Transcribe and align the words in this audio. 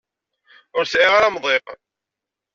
Ur 0.77 0.85
sɛiɣ 0.85 1.11
ara 1.13 1.27
amḍiq. 1.29 1.65